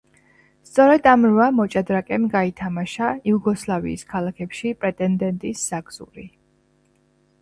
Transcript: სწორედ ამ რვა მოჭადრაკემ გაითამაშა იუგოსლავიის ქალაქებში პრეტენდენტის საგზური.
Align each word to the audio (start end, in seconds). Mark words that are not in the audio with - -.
სწორედ 0.67 1.09
ამ 1.09 1.25
რვა 1.31 1.49
მოჭადრაკემ 1.57 2.25
გაითამაშა 2.35 3.11
იუგოსლავიის 3.33 4.07
ქალაქებში 4.15 4.73
პრეტენდენტის 4.83 5.67
საგზური. 5.73 6.27